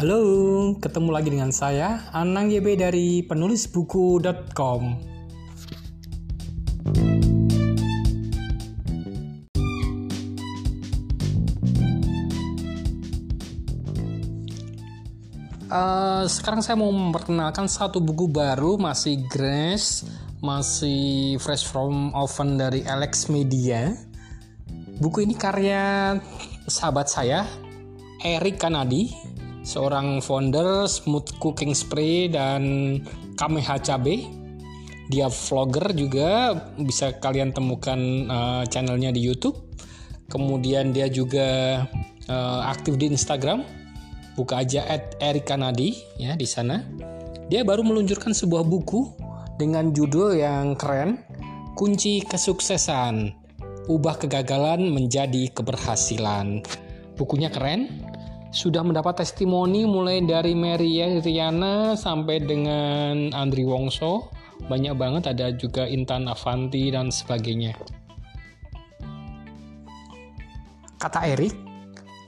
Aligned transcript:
Halo, 0.00 0.24
ketemu 0.80 1.12
lagi 1.12 1.28
dengan 1.28 1.52
saya, 1.52 2.08
Anang 2.16 2.48
YB 2.48 2.72
dari 2.72 3.20
penulisbuku.com. 3.20 4.82
Uh, 15.68 16.24
sekarang 16.24 16.64
saya 16.64 16.80
mau 16.80 16.88
memperkenalkan 16.88 17.68
satu 17.68 18.00
buku 18.00 18.24
baru, 18.24 18.80
masih 18.80 19.20
Grace, 19.28 20.08
masih 20.40 21.36
fresh 21.44 21.68
from 21.68 22.16
oven 22.16 22.56
dari 22.56 22.88
Alex 22.88 23.28
Media. 23.28 23.92
Buku 24.96 25.28
ini 25.28 25.36
karya 25.36 26.16
sahabat 26.64 27.12
saya, 27.12 27.44
Eric 28.24 28.64
Kanadi, 28.64 29.29
seorang 29.62 30.24
founder 30.24 30.88
Smooth 30.88 31.36
Cooking 31.40 31.76
Spray 31.76 32.28
dan 32.32 32.96
Kameha 33.36 33.80
Cabe. 33.80 34.24
Dia 35.10 35.26
vlogger 35.26 35.90
juga, 35.90 36.54
bisa 36.78 37.10
kalian 37.18 37.50
temukan 37.50 37.98
uh, 38.30 38.62
channelnya 38.70 39.10
di 39.10 39.18
YouTube. 39.18 39.58
Kemudian 40.30 40.94
dia 40.94 41.10
juga 41.10 41.82
uh, 42.30 42.60
aktif 42.70 42.94
di 42.94 43.10
Instagram. 43.10 43.66
Buka 44.38 44.62
aja 44.62 44.86
at 44.86 45.18
Eric 45.18 45.50
Kanadi 45.50 45.98
ya 46.14 46.38
di 46.38 46.46
sana. 46.46 46.86
Dia 47.50 47.66
baru 47.66 47.82
meluncurkan 47.82 48.30
sebuah 48.30 48.62
buku 48.62 49.10
dengan 49.58 49.90
judul 49.90 50.38
yang 50.38 50.78
keren, 50.78 51.18
Kunci 51.74 52.22
Kesuksesan. 52.22 53.34
Ubah 53.90 54.22
kegagalan 54.22 54.86
menjadi 54.94 55.50
keberhasilan. 55.50 56.62
Bukunya 57.18 57.50
keren, 57.50 57.99
sudah 58.50 58.82
mendapat 58.82 59.22
testimoni 59.22 59.86
mulai 59.86 60.26
dari 60.26 60.58
Mary 60.58 60.98
Riana 61.22 61.94
sampai 61.94 62.42
dengan 62.42 63.30
Andri 63.30 63.62
Wongso. 63.62 64.34
Banyak 64.66 64.94
banget 64.98 65.30
ada 65.30 65.54
juga 65.54 65.86
Intan 65.86 66.26
Avanti 66.26 66.90
dan 66.90 67.08
sebagainya. 67.14 67.78
Kata 71.00 71.24
Erik 71.24 71.54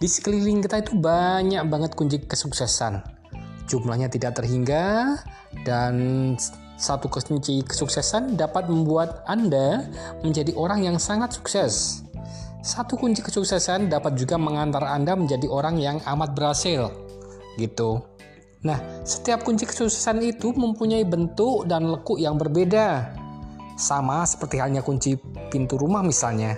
di 0.00 0.08
sekeliling 0.08 0.64
kita 0.64 0.80
itu 0.80 0.96
banyak 0.96 1.62
banget 1.68 1.92
kunci 1.92 2.22
kesuksesan. 2.24 3.04
Jumlahnya 3.68 4.08
tidak 4.08 4.40
terhingga 4.40 5.18
dan 5.66 5.94
satu 6.80 7.06
kunci 7.06 7.62
kesuksesan 7.62 8.34
dapat 8.34 8.66
membuat 8.66 9.22
Anda 9.28 9.86
menjadi 10.24 10.56
orang 10.56 10.82
yang 10.82 10.96
sangat 10.96 11.36
sukses 11.36 12.02
satu 12.62 12.94
kunci 12.94 13.26
kesuksesan 13.26 13.90
dapat 13.90 14.14
juga 14.14 14.38
mengantar 14.38 14.86
Anda 14.86 15.18
menjadi 15.18 15.50
orang 15.50 15.82
yang 15.82 15.98
amat 16.06 16.30
berhasil. 16.38 16.94
Gitu. 17.58 17.98
Nah, 18.62 18.78
setiap 19.02 19.42
kunci 19.42 19.66
kesuksesan 19.66 20.22
itu 20.22 20.54
mempunyai 20.54 21.02
bentuk 21.02 21.66
dan 21.66 21.90
lekuk 21.90 22.22
yang 22.22 22.38
berbeda. 22.38 23.10
Sama 23.74 24.22
seperti 24.22 24.62
halnya 24.62 24.86
kunci 24.86 25.18
pintu 25.50 25.74
rumah 25.74 26.06
misalnya. 26.06 26.54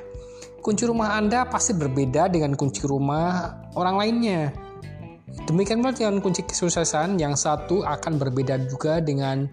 Kunci 0.60 0.84
rumah 0.84 1.16
Anda 1.16 1.48
pasti 1.48 1.72
berbeda 1.72 2.28
dengan 2.28 2.52
kunci 2.52 2.84
rumah 2.84 3.64
orang 3.72 3.96
lainnya. 3.96 4.52
Demikian 5.48 5.80
pula 5.80 5.96
dengan 5.96 6.20
kunci 6.20 6.44
kesuksesan 6.44 7.16
yang 7.16 7.32
satu 7.32 7.80
akan 7.80 8.20
berbeda 8.20 8.60
juga 8.68 9.00
dengan 9.00 9.48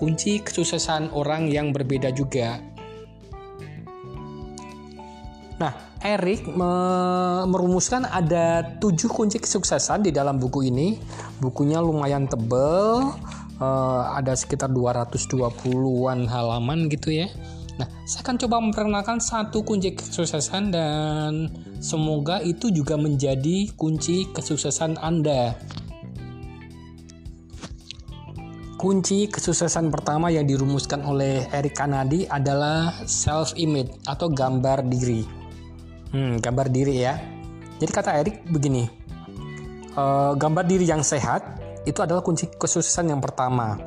kunci 0.00 0.40
kesuksesan 0.40 1.12
orang 1.12 1.52
yang 1.52 1.76
berbeda 1.76 2.08
juga. 2.16 2.56
Nah, 5.60 5.89
Eric 6.00 6.48
me 6.48 6.72
merumuskan 7.44 8.08
ada 8.08 8.64
tujuh 8.80 9.12
kunci 9.12 9.36
kesuksesan 9.36 10.08
di 10.08 10.10
dalam 10.16 10.40
buku 10.40 10.72
ini. 10.72 10.96
Bukunya 11.44 11.76
lumayan 11.84 12.24
tebel, 12.24 13.12
uh, 13.60 14.02
ada 14.16 14.32
sekitar 14.32 14.72
220-an 14.72 16.24
halaman 16.24 16.88
gitu 16.88 17.12
ya. 17.12 17.28
Nah, 17.76 17.88
saya 18.08 18.24
akan 18.24 18.36
coba 18.40 18.56
memperkenalkan 18.64 19.20
satu 19.20 19.60
kunci 19.64 19.92
kesuksesan 19.96 20.72
dan 20.72 21.52
semoga 21.84 22.40
itu 22.44 22.72
juga 22.72 22.96
menjadi 22.96 23.68
kunci 23.76 24.28
kesuksesan 24.32 24.96
Anda. 25.00 25.56
Kunci 28.80 29.28
kesuksesan 29.28 29.92
pertama 29.92 30.32
yang 30.32 30.48
dirumuskan 30.48 31.04
oleh 31.04 31.44
Eric 31.52 31.76
Kanadi 31.76 32.24
adalah 32.24 33.04
self 33.04 33.52
image 33.60 33.92
atau 34.08 34.32
gambar 34.32 34.88
diri. 34.88 35.39
Hmm, 36.10 36.42
gambar 36.42 36.66
diri 36.74 37.06
ya. 37.06 37.14
Jadi 37.78 37.90
kata 37.94 38.18
Erik 38.18 38.42
begini, 38.50 38.84
e, 39.94 40.04
gambar 40.34 40.64
diri 40.66 40.84
yang 40.84 41.06
sehat 41.06 41.62
itu 41.86 42.02
adalah 42.02 42.20
kunci 42.20 42.50
kesuksesan 42.50 43.14
yang 43.14 43.22
pertama. 43.22 43.78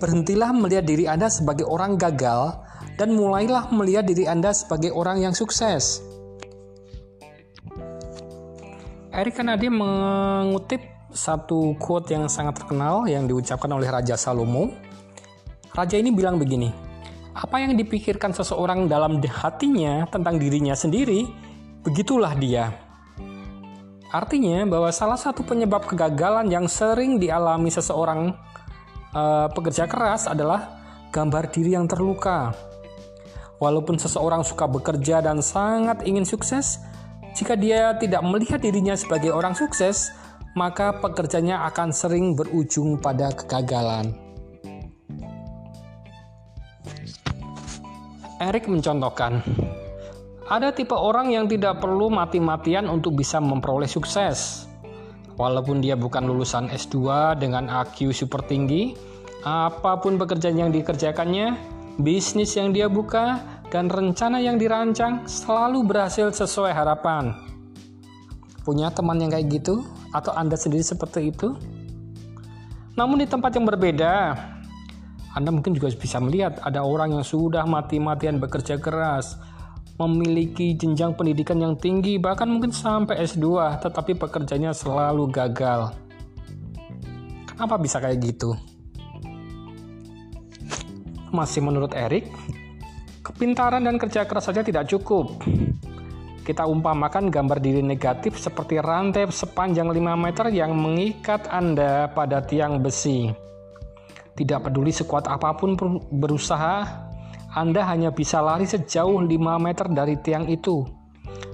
Berhentilah 0.00 0.50
melihat 0.56 0.88
diri 0.88 1.04
Anda 1.04 1.28
sebagai 1.28 1.68
orang 1.68 2.00
gagal 2.00 2.58
dan 2.96 3.14
mulailah 3.14 3.70
melihat 3.70 4.08
diri 4.08 4.26
Anda 4.26 4.50
sebagai 4.56 4.90
orang 4.90 5.22
yang 5.22 5.36
sukses. 5.36 6.02
Erik 9.12 9.36
Kanadi 9.36 9.68
mengutip 9.68 10.80
satu 11.10 11.74
quote 11.76 12.14
yang 12.14 12.30
sangat 12.30 12.62
terkenal 12.62 13.04
yang 13.10 13.26
diucapkan 13.26 13.70
oleh 13.74 13.90
Raja 13.90 14.14
Salomo. 14.14 14.70
Raja 15.74 15.98
ini 15.98 16.10
bilang 16.14 16.38
begini, 16.38 16.70
apa 17.38 17.62
yang 17.62 17.78
dipikirkan 17.78 18.34
seseorang 18.34 18.90
dalam 18.90 19.22
hatinya 19.22 20.10
tentang 20.10 20.42
dirinya 20.42 20.74
sendiri, 20.74 21.30
begitulah 21.86 22.34
dia. 22.34 22.74
Artinya 24.10 24.66
bahwa 24.66 24.90
salah 24.90 25.20
satu 25.20 25.46
penyebab 25.46 25.86
kegagalan 25.86 26.50
yang 26.50 26.66
sering 26.66 27.22
dialami 27.22 27.70
seseorang 27.70 28.34
uh, 29.14 29.46
pekerja 29.54 29.86
keras 29.86 30.26
adalah 30.26 30.82
gambar 31.14 31.54
diri 31.54 31.78
yang 31.78 31.86
terluka. 31.86 32.50
Walaupun 33.62 34.02
seseorang 34.02 34.42
suka 34.42 34.66
bekerja 34.66 35.22
dan 35.22 35.38
sangat 35.38 36.02
ingin 36.08 36.26
sukses, 36.26 36.82
jika 37.38 37.54
dia 37.54 37.94
tidak 38.02 38.22
melihat 38.26 38.58
dirinya 38.58 38.98
sebagai 38.98 39.30
orang 39.30 39.54
sukses, 39.54 40.10
maka 40.58 40.90
pekerjanya 40.98 41.62
akan 41.70 41.94
sering 41.94 42.34
berujung 42.34 42.98
pada 42.98 43.30
kegagalan. 43.30 44.27
Eric 48.38 48.70
mencontohkan, 48.70 49.42
ada 50.46 50.70
tipe 50.70 50.94
orang 50.94 51.34
yang 51.34 51.50
tidak 51.50 51.82
perlu 51.82 52.06
mati-matian 52.06 52.86
untuk 52.86 53.18
bisa 53.18 53.42
memperoleh 53.42 53.90
sukses. 53.90 54.70
Walaupun 55.34 55.82
dia 55.82 55.98
bukan 55.98 56.22
lulusan 56.22 56.70
S2 56.70 57.34
dengan 57.42 57.66
IQ 57.66 58.14
super 58.14 58.46
tinggi, 58.46 58.94
apa 59.42 59.98
pun 59.98 60.14
pekerjaan 60.18 60.54
yang 60.54 60.70
dikerjakannya, 60.70 61.58
bisnis 61.98 62.54
yang 62.54 62.70
dia 62.70 62.86
buka, 62.86 63.42
dan 63.74 63.90
rencana 63.90 64.38
yang 64.38 64.54
dirancang 64.54 65.26
selalu 65.26 65.82
berhasil 65.82 66.30
sesuai 66.30 66.70
harapan. 66.70 67.34
Punya 68.62 68.94
teman 68.94 69.18
yang 69.18 69.34
kayak 69.34 69.50
gitu? 69.50 69.82
Atau 70.14 70.30
Anda 70.30 70.54
sendiri 70.54 70.86
seperti 70.86 71.34
itu? 71.34 71.58
Namun 72.94 73.22
di 73.22 73.26
tempat 73.26 73.50
yang 73.54 73.66
berbeda, 73.66 74.14
anda 75.38 75.54
mungkin 75.54 75.70
juga 75.70 75.86
bisa 75.94 76.18
melihat 76.18 76.58
ada 76.66 76.82
orang 76.82 77.14
yang 77.14 77.22
sudah 77.22 77.62
mati-matian 77.62 78.42
bekerja 78.42 78.82
keras, 78.82 79.38
memiliki 79.94 80.74
jenjang 80.74 81.14
pendidikan 81.14 81.62
yang 81.62 81.78
tinggi, 81.78 82.18
bahkan 82.18 82.50
mungkin 82.50 82.74
sampai 82.74 83.22
S2, 83.22 83.78
tetapi 83.78 84.18
pekerjaannya 84.18 84.74
selalu 84.74 85.30
gagal. 85.30 85.94
Kenapa 87.46 87.78
bisa 87.78 88.02
kayak 88.02 88.18
gitu? 88.18 88.50
Masih 91.30 91.62
menurut 91.62 91.94
Erik, 91.94 92.34
kepintaran 93.22 93.86
dan 93.86 93.94
kerja 93.94 94.26
keras 94.26 94.50
saja 94.50 94.66
tidak 94.66 94.90
cukup. 94.90 95.38
Kita 96.42 96.66
umpamakan 96.66 97.30
gambar 97.30 97.62
diri 97.62 97.84
negatif 97.86 98.42
seperti 98.42 98.82
rantai 98.82 99.30
sepanjang 99.30 99.86
5 99.86 100.18
meter 100.18 100.50
yang 100.50 100.74
mengikat 100.74 101.46
Anda 101.46 102.10
pada 102.10 102.42
tiang 102.42 102.82
besi. 102.82 103.46
Tidak 104.38 104.62
peduli 104.62 104.94
sekuat 104.94 105.26
apa 105.26 105.50
pun 105.58 105.74
berusaha, 106.14 106.86
Anda 107.58 107.82
hanya 107.90 108.14
bisa 108.14 108.38
lari 108.38 108.70
sejauh 108.70 109.18
5 109.18 109.34
meter 109.58 109.90
dari 109.90 110.14
tiang 110.22 110.46
itu. 110.46 110.86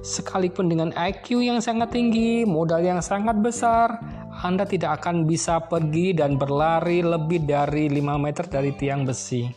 Sekalipun 0.05 0.69
dengan 0.69 0.93
IQ 0.93 1.41
yang 1.41 1.65
sangat 1.65 1.97
tinggi, 1.97 2.45
modal 2.45 2.85
yang 2.85 3.01
sangat 3.01 3.41
besar, 3.41 4.05
Anda 4.45 4.69
tidak 4.69 5.01
akan 5.01 5.25
bisa 5.25 5.65
pergi 5.65 6.13
dan 6.13 6.37
berlari 6.37 7.01
lebih 7.01 7.49
dari 7.49 7.89
5 7.89 8.21
meter 8.21 8.45
dari 8.53 8.77
tiang 8.77 9.09
besi. 9.09 9.49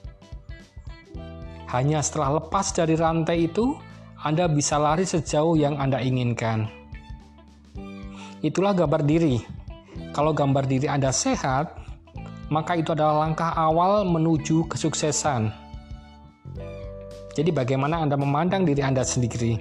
Hanya 1.68 2.00
setelah 2.00 2.40
lepas 2.40 2.72
dari 2.72 2.96
rantai 2.96 3.52
itu, 3.52 3.76
Anda 4.24 4.48
bisa 4.48 4.80
lari 4.80 5.04
sejauh 5.04 5.60
yang 5.60 5.76
Anda 5.76 6.00
inginkan. 6.00 6.72
Itulah 8.40 8.72
gambar 8.72 9.04
diri. 9.04 9.44
Kalau 10.16 10.32
gambar 10.32 10.64
diri 10.64 10.88
Anda 10.88 11.12
sehat, 11.12 11.87
maka 12.48 12.80
itu 12.80 12.96
adalah 12.96 13.28
langkah 13.28 13.52
awal 13.56 14.08
menuju 14.08 14.68
kesuksesan. 14.72 15.52
Jadi, 17.38 17.50
bagaimana 17.54 18.02
Anda 18.02 18.18
memandang 18.18 18.66
diri 18.66 18.82
Anda 18.82 19.06
sendiri? 19.06 19.60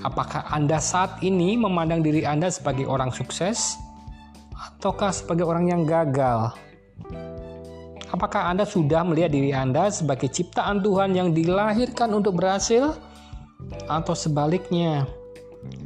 Apakah 0.00 0.48
Anda 0.50 0.80
saat 0.80 1.20
ini 1.20 1.54
memandang 1.54 2.00
diri 2.00 2.24
Anda 2.24 2.48
sebagai 2.48 2.88
orang 2.88 3.12
sukses, 3.12 3.76
ataukah 4.56 5.12
sebagai 5.12 5.44
orang 5.44 5.68
yang 5.68 5.82
gagal? 5.84 6.56
Apakah 8.10 8.50
Anda 8.50 8.66
sudah 8.66 9.06
melihat 9.06 9.30
diri 9.30 9.54
Anda 9.54 9.86
sebagai 9.94 10.32
ciptaan 10.34 10.82
Tuhan 10.82 11.14
yang 11.14 11.30
dilahirkan 11.30 12.10
untuk 12.10 12.42
berhasil? 12.42 12.98
Atau 13.86 14.18
sebaliknya, 14.18 15.06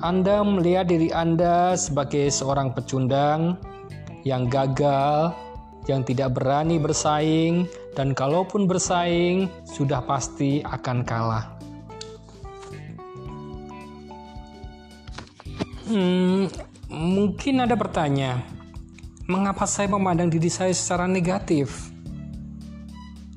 Anda 0.00 0.40
melihat 0.40 0.88
diri 0.88 1.12
Anda 1.12 1.76
sebagai 1.76 2.32
seorang 2.32 2.72
pecundang 2.72 3.60
yang 4.24 4.48
gagal, 4.48 5.36
yang 5.84 6.00
tidak 6.02 6.36
berani 6.36 6.80
bersaing, 6.80 7.68
dan 7.92 8.16
kalaupun 8.16 8.64
bersaing, 8.64 9.52
sudah 9.68 10.00
pasti 10.04 10.64
akan 10.64 10.98
kalah. 11.04 11.44
Hmm, 15.84 16.48
mungkin 16.88 17.60
ada 17.60 17.76
bertanya, 17.76 18.40
mengapa 19.28 19.68
saya 19.68 19.92
memandang 19.92 20.32
diri 20.32 20.48
saya 20.48 20.72
secara 20.72 21.04
negatif? 21.04 21.92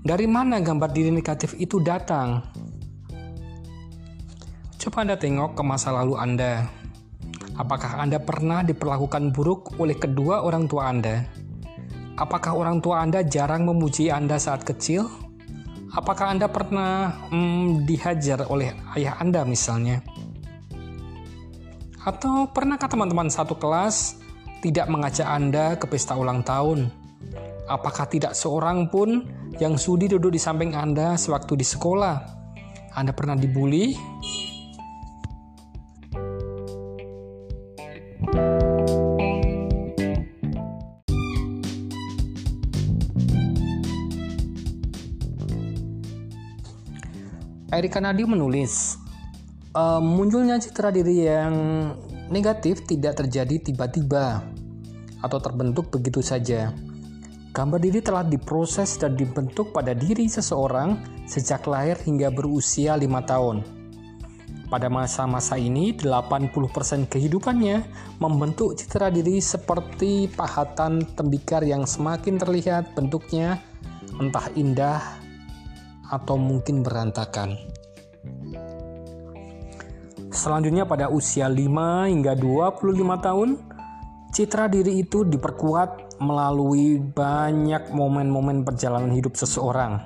Dari 0.07 0.23
mana 0.23 0.63
gambar 0.63 0.87
diri 0.95 1.11
negatif 1.11 1.51
itu 1.59 1.83
datang? 1.83 2.39
Coba 4.79 5.03
Anda 5.03 5.19
tengok 5.19 5.59
ke 5.59 5.63
masa 5.67 5.91
lalu 5.91 6.15
Anda. 6.15 6.63
Apakah 7.59 7.99
Anda 7.99 8.15
pernah 8.23 8.63
diperlakukan 8.63 9.35
buruk 9.35 9.75
oleh 9.75 9.99
kedua 9.99 10.47
orang 10.47 10.71
tua 10.71 10.87
Anda? 10.87 11.27
Apakah 12.17 12.57
orang 12.57 12.81
tua 12.81 13.05
Anda 13.05 13.21
jarang 13.21 13.69
memuji 13.69 14.09
Anda 14.09 14.41
saat 14.41 14.65
kecil? 14.65 15.05
Apakah 15.93 16.33
Anda 16.33 16.49
pernah 16.49 17.13
hmm, 17.29 17.85
dihajar 17.85 18.41
oleh 18.49 18.73
ayah 18.97 19.21
Anda 19.21 19.45
misalnya? 19.45 20.01
Atau 22.01 22.49
pernahkah 22.49 22.89
teman-teman 22.89 23.29
satu 23.29 23.53
kelas 23.53 24.17
tidak 24.65 24.89
mengajak 24.89 25.29
Anda 25.29 25.77
ke 25.77 25.85
pesta 25.85 26.17
ulang 26.17 26.41
tahun? 26.41 26.89
Apakah 27.69 28.09
tidak 28.09 28.33
seorang 28.33 28.89
pun 28.89 29.29
yang 29.61 29.77
sudi 29.77 30.09
duduk 30.09 30.33
di 30.33 30.41
samping 30.41 30.73
Anda 30.73 31.17
sewaktu 31.17 31.53
di 31.53 31.65
sekolah. 31.65 32.17
Anda 32.97 33.13
pernah 33.13 33.37
dibully? 33.37 33.93
Erika 47.87 48.03
Nadi 48.03 48.27
menulis, 48.27 48.99
e, 49.71 49.83
munculnya 50.03 50.59
citra 50.59 50.91
diri 50.91 51.23
yang 51.23 51.55
negatif 52.27 52.83
tidak 52.83 53.23
terjadi 53.23 53.63
tiba-tiba 53.63 54.43
atau 55.23 55.39
terbentuk 55.39 55.87
begitu 55.87 56.19
saja 56.19 56.75
Gambar 57.55 57.79
diri 57.79 58.03
telah 58.03 58.27
diproses 58.27 58.99
dan 58.99 59.15
dibentuk 59.15 59.71
pada 59.71 59.95
diri 59.95 60.27
seseorang 60.27 60.99
sejak 61.31 61.63
lahir 61.63 61.95
hingga 62.03 62.27
berusia 62.27 62.99
lima 62.99 63.23
tahun. 63.23 63.63
Pada 64.67 64.91
masa-masa 64.91 65.55
ini, 65.55 65.95
80% 65.95 67.07
kehidupannya 67.07 67.87
membentuk 68.19 68.75
citra 68.75 69.07
diri 69.09 69.39
seperti 69.39 70.27
pahatan 70.27 71.07
tembikar 71.15 71.63
yang 71.63 71.87
semakin 71.87 72.35
terlihat 72.35 72.91
bentuknya 72.93 73.63
entah 74.19 74.51
indah 74.53 75.01
atau 76.11 76.37
mungkin 76.39 76.85
berantakan. 76.85 77.76
Selanjutnya 80.37 80.85
pada 80.85 81.09
usia 81.09 81.49
5 81.49 82.13
hingga 82.13 82.37
25 82.37 82.93
tahun, 83.25 83.57
citra 84.29 84.69
diri 84.69 85.01
itu 85.01 85.25
diperkuat 85.25 86.21
melalui 86.21 87.01
banyak 87.01 87.89
momen-momen 87.89 88.61
perjalanan 88.61 89.09
hidup 89.17 89.33
seseorang. 89.33 90.05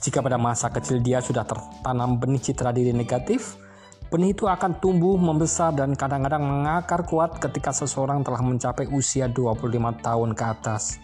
Jika 0.00 0.24
pada 0.24 0.40
masa 0.40 0.72
kecil 0.72 1.04
dia 1.04 1.20
sudah 1.20 1.44
tertanam 1.44 2.16
benih 2.16 2.40
citra 2.40 2.72
diri 2.72 2.96
negatif, 2.96 3.60
benih 4.08 4.32
itu 4.32 4.48
akan 4.48 4.80
tumbuh, 4.80 5.20
membesar, 5.20 5.76
dan 5.76 5.92
kadang-kadang 5.92 6.40
mengakar 6.40 7.04
kuat 7.04 7.36
ketika 7.36 7.76
seseorang 7.76 8.24
telah 8.24 8.40
mencapai 8.40 8.88
usia 8.88 9.28
25 9.28 9.68
tahun 10.00 10.32
ke 10.32 10.44
atas. 10.48 10.96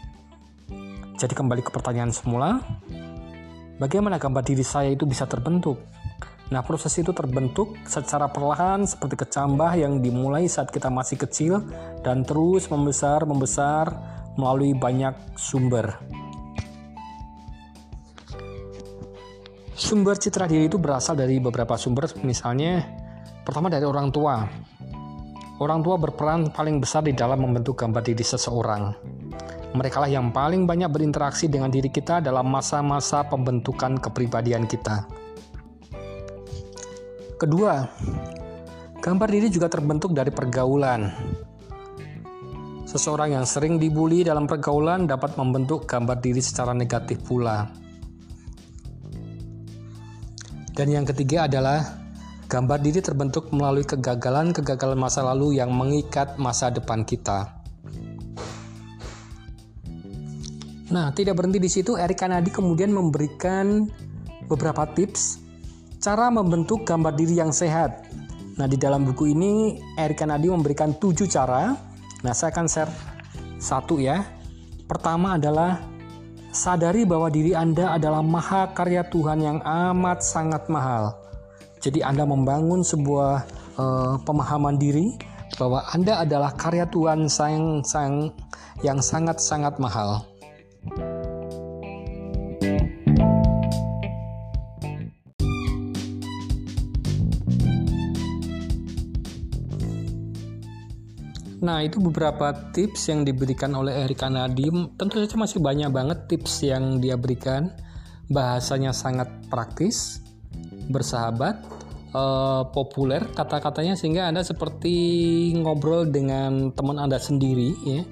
Jadi 1.20 1.37
kembali 1.37 1.61
ke 1.61 1.69
pertanyaan 1.69 2.17
semula, 2.17 2.64
bagaimana 3.76 4.17
gambar 4.17 4.40
diri 4.40 4.64
saya 4.64 4.88
itu 4.88 5.05
bisa 5.05 5.28
terbentuk? 5.28 5.76
Nah, 6.52 6.60
proses 6.60 6.93
itu 7.00 7.16
terbentuk 7.16 7.81
secara 7.88 8.28
perlahan 8.28 8.84
seperti 8.84 9.25
kecambah 9.25 9.72
yang 9.72 10.04
dimulai 10.04 10.44
saat 10.44 10.69
kita 10.69 10.93
masih 10.93 11.16
kecil 11.16 11.64
dan 12.04 12.28
terus 12.28 12.69
membesar 12.69 13.25
membesar 13.25 13.88
melalui 14.37 14.76
banyak 14.76 15.16
sumber. 15.32 15.96
Sumber 19.72 20.20
citra 20.20 20.44
diri 20.44 20.69
itu 20.69 20.76
berasal 20.76 21.16
dari 21.16 21.40
beberapa 21.40 21.72
sumber, 21.81 22.04
misalnya 22.20 22.84
pertama 23.49 23.72
dari 23.72 23.88
orang 23.88 24.12
tua. 24.12 24.44
Orang 25.56 25.81
tua 25.81 25.96
berperan 25.96 26.52
paling 26.52 26.84
besar 26.84 27.00
di 27.00 27.16
dalam 27.16 27.40
membentuk 27.40 27.81
gambar 27.81 28.04
diri 28.04 28.20
seseorang. 28.20 28.93
Mereka 29.72 30.04
lah 30.04 30.10
yang 30.12 30.37
paling 30.37 30.69
banyak 30.69 30.93
berinteraksi 30.93 31.49
dengan 31.49 31.72
diri 31.72 31.88
kita 31.88 32.20
dalam 32.20 32.44
masa-masa 32.44 33.25
pembentukan 33.25 33.96
kepribadian 33.96 34.69
kita. 34.69 35.22
Kedua, 37.43 37.75
gambar 39.03 39.27
diri 39.27 39.50
juga 39.50 39.67
terbentuk 39.67 40.15
dari 40.15 40.31
pergaulan. 40.31 41.11
Seseorang 42.87 43.35
yang 43.35 43.43
sering 43.43 43.83
dibully 43.83 44.23
dalam 44.23 44.47
pergaulan 44.47 45.11
dapat 45.11 45.35
membentuk 45.35 45.91
gambar 45.91 46.23
diri 46.23 46.39
secara 46.39 46.71
negatif 46.71 47.19
pula. 47.27 47.67
Dan 50.71 50.87
yang 50.94 51.03
ketiga 51.03 51.50
adalah 51.50 51.83
gambar 52.47 52.79
diri 52.79 53.03
terbentuk 53.03 53.50
melalui 53.50 53.83
kegagalan-kegagalan 53.91 55.03
masa 55.03 55.27
lalu 55.27 55.59
yang 55.59 55.75
mengikat 55.75 56.38
masa 56.38 56.71
depan 56.71 57.03
kita. 57.03 57.59
Nah, 60.95 61.11
tidak 61.11 61.43
berhenti 61.43 61.59
di 61.59 61.67
situ, 61.67 61.99
Erika 61.99 62.31
Nadi 62.31 62.55
kemudian 62.55 62.95
memberikan 62.95 63.91
beberapa 64.47 64.87
tips 64.95 65.43
Cara 66.02 66.34
membentuk 66.34 66.82
gambar 66.82 67.14
diri 67.14 67.38
yang 67.38 67.54
sehat. 67.54 68.10
Nah, 68.58 68.66
di 68.66 68.75
dalam 68.75 69.06
buku 69.06 69.30
ini 69.30 69.78
Erika 69.94 70.26
Nadi 70.26 70.50
memberikan 70.50 70.99
tujuh 70.99 71.30
cara. 71.30 71.78
Nah, 72.26 72.35
saya 72.35 72.50
akan 72.50 72.66
share 72.66 72.90
satu 73.62 74.02
ya. 74.02 74.26
Pertama 74.90 75.38
adalah 75.38 75.78
sadari 76.50 77.06
bahwa 77.06 77.30
diri 77.30 77.54
Anda 77.54 77.94
adalah 77.94 78.18
maha 78.18 78.75
karya 78.75 79.06
Tuhan 79.14 79.47
yang 79.47 79.59
amat 79.62 80.26
sangat 80.26 80.66
mahal. 80.66 81.14
Jadi 81.78 82.02
Anda 82.02 82.26
membangun 82.26 82.82
sebuah 82.82 83.47
uh, 83.78 84.18
pemahaman 84.26 84.82
diri 84.82 85.14
bahwa 85.54 85.87
Anda 85.94 86.26
adalah 86.26 86.50
karya 86.59 86.82
Tuhan 86.90 87.30
sang, 87.30 87.87
sang, 87.87 88.35
yang 88.82 88.99
sangat-sangat 88.99 89.78
mahal. 89.78 90.32
Nah, 101.62 101.78
itu 101.87 102.02
beberapa 102.02 102.50
tips 102.75 103.07
yang 103.07 103.23
diberikan 103.23 103.71
oleh 103.78 104.02
Erika 104.02 104.26
Nadim. 104.26 104.99
Tentu 104.99 105.23
saja 105.23 105.38
masih 105.38 105.62
banyak 105.62 105.95
banget 105.95 106.19
tips 106.26 106.66
yang 106.66 106.99
dia 106.99 107.14
berikan. 107.14 107.71
Bahasanya 108.26 108.90
sangat 108.90 109.31
praktis, 109.47 110.19
bersahabat, 110.90 111.62
uh, 112.19 112.66
populer 112.75 113.23
kata-katanya 113.38 113.95
sehingga 113.95 114.26
Anda 114.26 114.42
seperti 114.42 114.95
ngobrol 115.54 116.11
dengan 116.11 116.75
teman 116.75 116.99
Anda 116.99 117.23
sendiri 117.23 117.71
ya. 117.87 118.02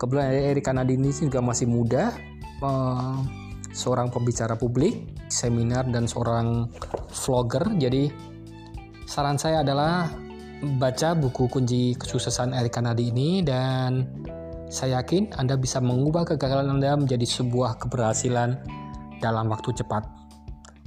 Kebetulan 0.00 0.56
Erika 0.56 0.72
Nadim 0.72 1.04
ini 1.04 1.12
juga 1.12 1.44
masih 1.44 1.68
muda, 1.68 2.08
uh, 2.64 3.20
seorang 3.70 4.08
pembicara 4.08 4.56
publik, 4.56 5.12
seminar 5.28 5.86
dan 5.92 6.08
seorang 6.08 6.72
vlogger. 7.12 7.68
Jadi 7.78 8.08
saran 9.04 9.36
saya 9.36 9.60
adalah 9.60 10.23
baca 10.64 11.12
buku 11.12 11.46
kunci 11.52 11.92
kesuksesan 11.94 12.56
Erika 12.56 12.80
Nadi 12.80 13.12
ini 13.12 13.44
dan 13.44 14.08
saya 14.72 15.04
yakin 15.04 15.36
Anda 15.36 15.60
bisa 15.60 15.78
mengubah 15.78 16.24
kegagalan 16.24 16.80
Anda 16.80 16.96
menjadi 16.96 17.28
sebuah 17.28 17.76
keberhasilan 17.84 18.56
dalam 19.20 19.52
waktu 19.52 19.76
cepat. 19.76 20.08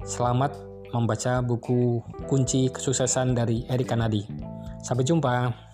Selamat 0.04 0.58
membaca 0.92 1.46
buku 1.46 2.02
kunci 2.26 2.74
kesuksesan 2.74 3.38
dari 3.38 3.64
Erika 3.70 3.94
Nadi. 3.94 4.26
Sampai 4.82 5.06
jumpa. 5.06 5.67